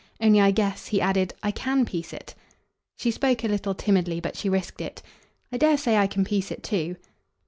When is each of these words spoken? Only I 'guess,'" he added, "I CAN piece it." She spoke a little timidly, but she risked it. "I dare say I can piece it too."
Only 0.19 0.41
I 0.41 0.49
'guess,'" 0.49 0.87
he 0.87 0.99
added, 0.99 1.35
"I 1.43 1.51
CAN 1.51 1.85
piece 1.85 2.11
it." 2.11 2.33
She 2.97 3.11
spoke 3.11 3.43
a 3.43 3.47
little 3.47 3.75
timidly, 3.75 4.19
but 4.19 4.35
she 4.35 4.49
risked 4.49 4.81
it. 4.81 5.03
"I 5.51 5.57
dare 5.57 5.77
say 5.77 5.95
I 5.95 6.07
can 6.07 6.25
piece 6.25 6.49
it 6.49 6.63
too." 6.63 6.95